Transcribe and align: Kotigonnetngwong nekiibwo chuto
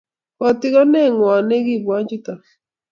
Kotigonnetngwong 0.37 1.43
nekiibwo 1.47 1.93
chuto 2.09 2.33